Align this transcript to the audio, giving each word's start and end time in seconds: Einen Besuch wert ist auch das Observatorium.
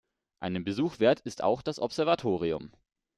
Einen 0.39 0.63
Besuch 0.63 0.97
wert 0.99 1.19
ist 1.19 1.43
auch 1.43 1.61
das 1.61 1.77
Observatorium. 1.77 2.71